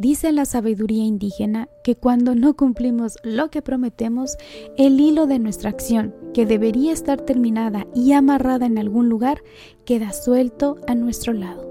[0.00, 4.38] Dice la sabiduría indígena que cuando no cumplimos lo que prometemos,
[4.78, 9.42] el hilo de nuestra acción, que debería estar terminada y amarrada en algún lugar,
[9.84, 11.68] queda suelto a nuestro lado.